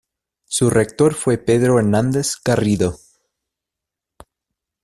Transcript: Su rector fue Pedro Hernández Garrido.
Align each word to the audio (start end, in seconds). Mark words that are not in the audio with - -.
Su 0.45 0.71
rector 0.71 1.13
fue 1.13 1.37
Pedro 1.37 1.77
Hernández 1.77 2.35
Garrido. 2.43 2.97